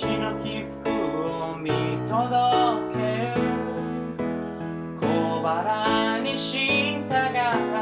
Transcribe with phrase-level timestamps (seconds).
[0.00, 0.90] 私の起伏
[1.26, 1.70] を見
[2.06, 3.42] 届ける。
[5.00, 7.77] 小腹にしたが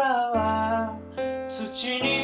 [0.00, 0.96] さは
[1.50, 2.19] 土に